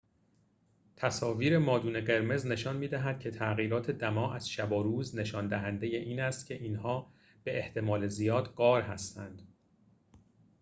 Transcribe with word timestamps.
تصاویر 0.95 1.57
مادون 1.57 2.01
قرمز 2.01 2.45
نشان 2.47 2.77
می‌دهد 2.77 3.19
که 3.19 3.31
تغییرات 3.31 3.91
دما 3.91 4.33
از 4.33 4.49
شب 4.49 4.71
و 4.71 4.83
روز 4.83 5.15
نشان 5.15 5.47
دهنده 5.47 5.87
این 5.87 6.19
است 6.19 6.45
که 6.47 6.53
اینها 6.53 7.11
به 7.43 7.57
احتمال 7.57 8.07
زیاد 8.07 8.45
غار 8.47 8.81
هستند 8.81 9.41